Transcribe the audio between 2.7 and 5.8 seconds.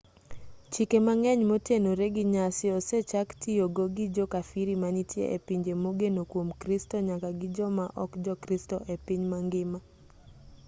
osechaktiyogo gi jo kafiri manitie e pinje